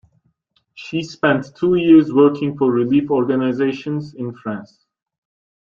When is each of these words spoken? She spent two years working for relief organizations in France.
She 0.73 1.03
spent 1.03 1.55
two 1.55 1.75
years 1.75 2.11
working 2.11 2.57
for 2.57 2.71
relief 2.71 3.11
organizations 3.11 4.15
in 4.15 4.33
France. 4.33 4.87